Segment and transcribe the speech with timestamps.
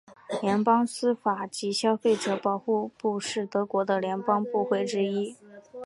[0.41, 5.37] 联邦司法及消费者保护部是德国的联邦部会之一。